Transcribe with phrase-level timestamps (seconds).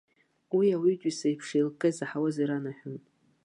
[0.57, 2.97] Уи ауаҩытәыҩса иеиԥш еилыкка изаҳауаз иранаҳәон.